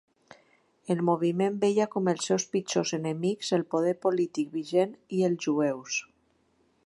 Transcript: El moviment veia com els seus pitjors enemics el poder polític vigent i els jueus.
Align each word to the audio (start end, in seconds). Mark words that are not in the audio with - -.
El 0.93 1.01
moviment 1.09 1.59
veia 1.65 1.87
com 1.95 2.09
els 2.13 2.29
seus 2.31 2.45
pitjors 2.55 2.95
enemics 2.99 3.53
el 3.59 3.67
poder 3.75 3.95
polític 4.07 4.51
vigent 4.57 4.95
i 5.19 5.23
els 5.29 5.45
jueus. 5.49 6.01